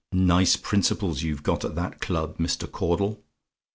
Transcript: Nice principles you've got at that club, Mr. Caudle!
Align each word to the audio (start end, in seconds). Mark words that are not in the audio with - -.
Nice 0.13 0.55
principles 0.55 1.21
you've 1.21 1.43
got 1.43 1.63
at 1.63 1.75
that 1.75 1.99
club, 2.01 2.39
Mr. 2.39 2.65
Caudle! 2.65 3.23